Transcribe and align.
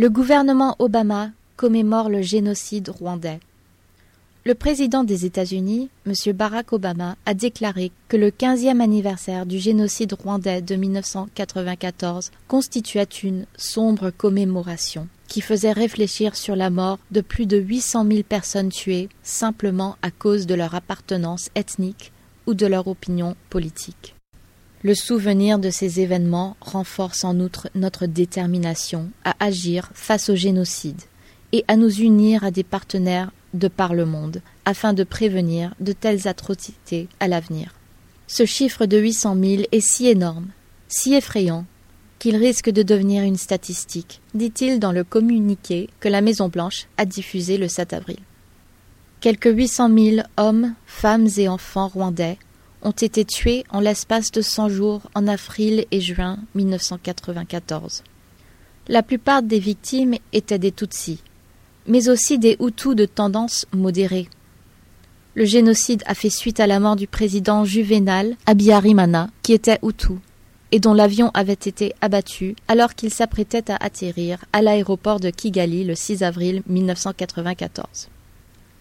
Le 0.00 0.08
gouvernement 0.08 0.76
Obama 0.78 1.28
commémore 1.58 2.08
le 2.08 2.22
génocide 2.22 2.88
rwandais. 2.88 3.38
Le 4.46 4.54
président 4.54 5.04
des 5.04 5.26
États-Unis, 5.26 5.90
M. 6.06 6.14
Barack 6.32 6.72
Obama, 6.72 7.16
a 7.26 7.34
déclaré 7.34 7.92
que 8.08 8.16
le 8.16 8.30
15e 8.30 8.80
anniversaire 8.80 9.44
du 9.44 9.58
génocide 9.58 10.14
rwandais 10.14 10.62
de 10.62 10.74
1994 10.74 12.30
constituait 12.48 13.02
une 13.22 13.44
sombre 13.58 14.08
commémoration 14.08 15.06
qui 15.28 15.42
faisait 15.42 15.70
réfléchir 15.70 16.34
sur 16.34 16.56
la 16.56 16.70
mort 16.70 16.98
de 17.10 17.20
plus 17.20 17.44
de 17.44 17.58
800 17.58 18.06
000 18.06 18.22
personnes 18.22 18.70
tuées 18.70 19.10
simplement 19.22 19.96
à 20.00 20.10
cause 20.10 20.46
de 20.46 20.54
leur 20.54 20.74
appartenance 20.74 21.50
ethnique 21.54 22.10
ou 22.46 22.54
de 22.54 22.64
leur 22.64 22.88
opinion 22.88 23.36
politique. 23.50 24.14
Le 24.82 24.94
souvenir 24.94 25.58
de 25.58 25.68
ces 25.68 26.00
événements 26.00 26.56
renforce 26.62 27.24
en 27.24 27.38
outre 27.38 27.68
notre 27.74 28.06
détermination 28.06 29.10
à 29.24 29.34
agir 29.38 29.90
face 29.92 30.30
au 30.30 30.36
génocide 30.36 31.02
et 31.52 31.66
à 31.68 31.76
nous 31.76 32.00
unir 32.00 32.44
à 32.44 32.50
des 32.50 32.62
partenaires 32.62 33.30
de 33.52 33.68
par 33.68 33.92
le 33.92 34.06
monde, 34.06 34.40
afin 34.64 34.94
de 34.94 35.04
prévenir 35.04 35.74
de 35.80 35.92
telles 35.92 36.26
atrocités 36.26 37.08
à 37.18 37.28
l'avenir. 37.28 37.74
Ce 38.26 38.46
chiffre 38.46 38.86
de 38.86 38.96
800 38.96 39.36
000 39.38 39.62
est 39.70 39.80
si 39.80 40.06
énorme, 40.06 40.48
si 40.88 41.12
effrayant, 41.12 41.66
qu'il 42.18 42.36
risque 42.36 42.70
de 42.70 42.82
devenir 42.82 43.22
une 43.22 43.36
statistique, 43.36 44.22
dit-il 44.32 44.78
dans 44.78 44.92
le 44.92 45.04
communiqué 45.04 45.90
que 46.00 46.08
la 46.08 46.22
Maison-Blanche 46.22 46.86
a 46.96 47.04
diffusé 47.04 47.58
le 47.58 47.68
7 47.68 47.92
avril. 47.92 48.18
Quelques 49.20 49.54
800 49.54 49.90
000 49.94 50.26
hommes, 50.38 50.74
femmes 50.86 51.28
et 51.36 51.48
enfants 51.48 51.88
rwandais 51.88 52.38
ont 52.82 52.90
été 52.90 53.24
tués 53.24 53.64
en 53.70 53.80
l'espace 53.80 54.30
de 54.30 54.42
100 54.42 54.68
jours 54.68 55.02
en 55.14 55.26
avril 55.26 55.86
et 55.90 56.00
juin 56.00 56.38
1994. 56.54 58.02
La 58.88 59.02
plupart 59.02 59.42
des 59.42 59.58
victimes 59.58 60.16
étaient 60.32 60.58
des 60.58 60.72
Tutsis, 60.72 61.22
mais 61.86 62.08
aussi 62.08 62.38
des 62.38 62.56
Hutus 62.60 62.94
de 62.94 63.04
tendance 63.04 63.66
modérée. 63.72 64.28
Le 65.34 65.44
génocide 65.44 66.02
a 66.06 66.14
fait 66.14 66.30
suite 66.30 66.60
à 66.60 66.66
la 66.66 66.80
mort 66.80 66.96
du 66.96 67.06
président 67.06 67.64
Juvenal 67.64 68.36
Abiyarimana, 68.46 69.30
qui 69.42 69.52
était 69.52 69.78
Hutu, 69.82 70.14
et 70.72 70.80
dont 70.80 70.94
l'avion 70.94 71.30
avait 71.34 71.52
été 71.52 71.94
abattu 72.00 72.56
alors 72.68 72.94
qu'il 72.94 73.12
s'apprêtait 73.12 73.70
à 73.70 73.76
atterrir 73.76 74.44
à 74.52 74.62
l'aéroport 74.62 75.20
de 75.20 75.30
Kigali 75.30 75.84
le 75.84 75.94
6 75.94 76.22
avril 76.22 76.62
1994. 76.66 78.08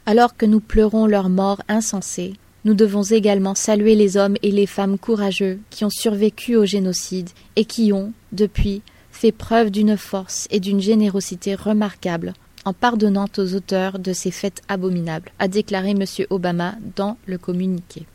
Alors 0.06 0.36
que 0.36 0.46
nous 0.46 0.60
pleurons 0.60 1.06
leur 1.06 1.30
mort 1.30 1.62
insensée, 1.68 2.34
nous 2.66 2.74
devons 2.74 3.04
également 3.04 3.56
saluer 3.56 3.96
les 3.96 4.18
hommes 4.18 4.36
et 4.42 4.52
les 4.52 4.66
femmes 4.66 4.98
courageux 4.98 5.60
qui 5.70 5.86
ont 5.86 5.90
survécu 5.90 6.56
au 6.56 6.66
génocide 6.66 7.30
et 7.56 7.66
qui 7.66 7.94
ont, 7.94 8.12
depuis, 8.32 8.82
fait 9.12 9.32
preuve 9.32 9.72
d'une 9.72 9.98
force 9.98 10.48
et 10.52 10.60
d'une 10.60 10.82
générosité 10.82 11.56
remarquables 11.56 12.34
en 12.66 12.74
pardonnant 12.74 13.28
aux 13.38 13.56
auteurs 13.56 14.00
de 14.00 14.14
ces 14.14 14.32
faits 14.32 14.62
abominables, 14.68 15.32
a 15.40 15.48
déclaré 15.48 15.92
M. 15.92 16.04
Obama 16.30 16.76
dans 16.96 17.18
le 17.26 17.38
communiqué. 17.38 18.06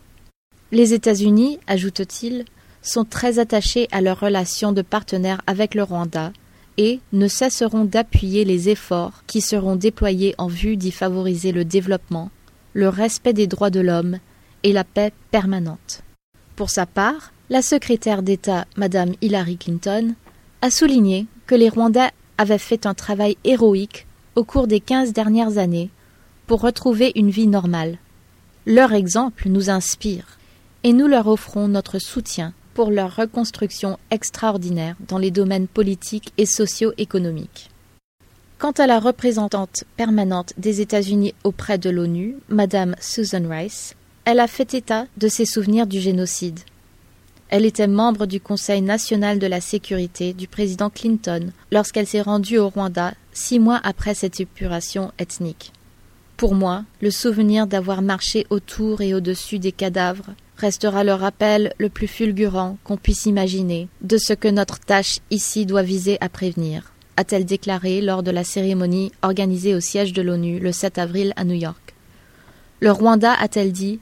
Les 0.71 0.93
États-Unis, 0.93 1.59
ajoute-t-il, 1.67 2.45
sont 2.83 3.05
très 3.05 3.39
attachés 3.39 3.89
à 3.91 4.01
leurs 4.01 4.21
relations 4.21 4.73
de 4.73 4.83
partenaire 4.83 5.41
avec 5.47 5.75
le 5.75 5.83
Rwanda 5.83 6.33
et 6.77 7.01
ne 7.13 7.29
cesseront 7.29 7.85
d'appuyer 7.85 8.45
les 8.45 8.69
efforts 8.69 9.23
qui 9.27 9.41
seront 9.41 9.77
déployés 9.77 10.35
en 10.37 10.49
vue 10.49 10.77
d'y 10.77 10.91
favoriser 10.91 11.53
le 11.53 11.65
développement, 11.65 12.31
le 12.75 12.89
respect 12.89 13.33
des 13.33 13.47
droits 13.47 13.71
de 13.71 13.81
l'homme 13.81 14.19
et 14.65 14.73
la 14.73 14.83
paix 14.83 15.13
permanente. 15.31 16.03
Pour 16.57 16.71
sa 16.71 16.87
part, 16.87 17.33
la 17.51 17.63
secrétaire 17.63 18.23
d'État, 18.23 18.67
Madame 18.77 19.13
Hillary 19.21 19.57
Clinton, 19.57 20.15
a 20.63 20.71
souligné 20.71 21.27
que 21.47 21.55
les 21.55 21.69
Rwandais 21.69 22.11
avaient 22.39 22.59
fait 22.59 22.87
un 22.87 22.95
travail 22.95 23.37
héroïque 23.45 24.07
au 24.35 24.45
cours 24.45 24.67
des 24.67 24.81
quinze 24.81 25.13
dernières 25.13 25.59
années 25.59 25.91
pour 26.47 26.61
retrouver 26.61 27.13
une 27.15 27.31
vie 27.31 27.47
normale. 27.47 27.99
Leur 28.67 28.93
exemple 28.93 29.49
nous 29.49 29.71
inspire 29.71 30.39
et 30.83 30.93
nous 30.93 31.07
leur 31.07 31.29
offrons 31.29 31.69
notre 31.69 31.99
soutien 31.99 32.53
pour 32.73 32.91
leur 32.91 33.15
reconstruction 33.15 33.99
extraordinaire 34.11 34.97
dans 35.07 35.19
les 35.19 35.31
domaines 35.31 35.69
politiques 35.69 36.33
et 36.39 36.47
socio-économiques. 36.47 37.71
Quant 38.59 38.73
à 38.73 38.87
la 38.87 38.99
représentante 38.99 39.85
permanente 39.97 40.55
des 40.57 40.81
États-Unis 40.81 41.35
auprès 41.45 41.79
de 41.79 41.91
l'ONU, 41.91 42.37
Madame 42.49 42.97
Susan 43.01 43.49
Rice, 43.49 43.95
elle 44.25 44.41
a 44.41 44.47
fait 44.47 44.75
état 44.75 45.07
de 45.17 45.29
ses 45.29 45.45
souvenirs 45.45 45.87
du 45.87 46.01
génocide. 46.01 46.61
Elle 47.51 47.67
était 47.67 47.87
membre 47.87 48.27
du 48.27 48.41
Conseil 48.41 48.81
national 48.81 49.39
de 49.39 49.47
la 49.47 49.61
sécurité 49.61 50.33
du 50.33 50.49
président 50.49 50.89
Clinton 50.89 51.53
lorsqu'elle 51.71 52.07
s'est 52.07 52.23
rendue 52.23 52.59
au 52.59 52.69
Rwanda 52.71 53.13
six 53.33 53.59
mois 53.59 53.81
après 53.85 54.15
cette 54.15 54.41
épuration 54.41 55.13
ethnique. 55.19 55.73
Pour 56.37 56.55
moi, 56.55 56.85
le 57.01 57.11
souvenir 57.11 57.67
d'avoir 57.67 58.03
marché 58.03 58.47
autour 58.51 59.03
et 59.03 59.15
au-dessus 59.15 59.59
des 59.59 59.73
cadavres 59.73 60.31
restera 60.57 61.05
le 61.05 61.13
rappel 61.13 61.75
le 61.79 61.91
plus 61.91 62.09
fulgurant 62.09 62.79
qu'on 62.83 62.97
puisse 62.97 63.27
imaginer 63.27 63.89
de 64.01 64.17
ce 64.17 64.33
que 64.33 64.49
notre 64.49 64.81
tâche 64.81 65.19
ici 65.31 65.67
doit 65.67 65.83
viser 65.83 66.17
à 66.21 66.29
prévenir, 66.29 66.93
a-t-elle 67.17 67.45
déclaré 67.45 68.01
lors 68.01 68.23
de 68.23 68.31
la 68.31 68.43
cérémonie 68.43 69.13
organisée 69.23 69.75
au 69.75 69.81
siège 69.81 70.13
de 70.13 70.23
l'ONU 70.23 70.59
le 70.59 70.73
7 70.73 70.99
avril 70.99 71.33
à 71.37 71.45
New 71.45 71.55
York. 71.55 71.95
Le 72.81 72.91
Rwanda, 72.91 73.33
a-t-elle 73.33 73.73
dit, 73.73 74.01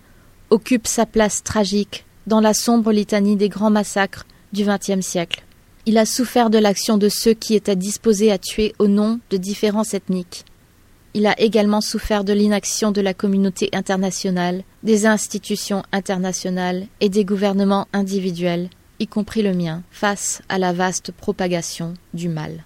occupe 0.53 0.87
sa 0.87 1.07
place 1.07 1.43
tragique 1.43 2.05
dans 2.27 2.41
la 2.41 2.53
sombre 2.53 2.93
litanie 2.93 3.37
des 3.37 3.49
grands 3.49 3.71
massacres 3.71 4.27
du 4.53 4.65
XXe 4.65 5.01
siècle. 5.01 5.45
Il 5.87 5.97
a 5.97 6.05
souffert 6.05 6.51
de 6.51 6.59
l'action 6.59 6.99
de 6.99 7.09
ceux 7.09 7.33
qui 7.33 7.55
étaient 7.55 7.75
disposés 7.75 8.31
à 8.31 8.39
tuer 8.39 8.75
au 8.79 8.87
nom 8.87 9.19
de 9.31 9.39
différences 9.39 9.95
ethniques. 9.95 10.45
Il 11.15 11.27
a 11.27 11.39
également 11.41 11.81
souffert 11.81 12.23
de 12.23 12.35
l'inaction 12.35 12.93
de 12.93 13.01
la 13.01 13.15
communauté 13.15 13.71
internationale, 13.73 14.63
des 14.83 15.07
institutions 15.07 15.83
internationales 15.91 16.87
et 17.01 17.09
des 17.09 17.25
gouvernements 17.25 17.89
individuels, 17.95 18.69
y 19.01 19.07
compris 19.07 19.43
le 19.43 19.55
mien, 19.55 19.83
face 19.91 20.43
à 20.51 20.59
la 20.59 20.75
vaste 20.75 21.13
propagation 21.13 21.95
du 22.13 22.29
mal. 22.29 22.63